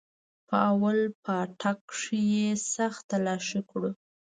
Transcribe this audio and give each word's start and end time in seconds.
په 0.47 0.55
اول 0.71 0.99
پاټک 1.23 1.77
کښې 1.89 2.21
يې 2.35 2.49
سخت 2.73 3.01
تلاشي 3.11 3.61
كړو. 3.69 3.91